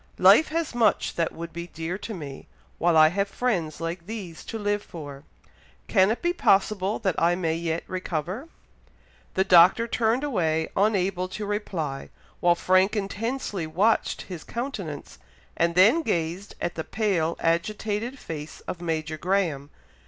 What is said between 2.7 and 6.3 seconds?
while I have friends like these to live for. Can it